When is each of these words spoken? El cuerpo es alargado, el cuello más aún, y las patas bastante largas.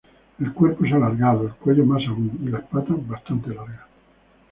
El 0.39 0.51
cuerpo 0.53 0.83
es 0.83 0.93
alargado, 0.93 1.43
el 1.43 1.53
cuello 1.57 1.85
más 1.85 2.01
aún, 2.07 2.39
y 2.43 2.47
las 2.47 2.63
patas 2.63 3.07
bastante 3.07 3.53
largas. 3.53 3.81